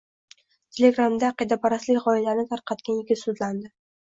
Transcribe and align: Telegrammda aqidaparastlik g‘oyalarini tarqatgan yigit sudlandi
Telegrammda 0.77 1.27
aqidaparastlik 1.33 2.01
g‘oyalarini 2.07 2.47
tarqatgan 2.55 2.99
yigit 3.03 3.23
sudlandi 3.23 3.73